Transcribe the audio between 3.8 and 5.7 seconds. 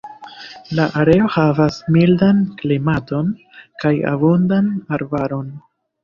kaj abundan arbaron.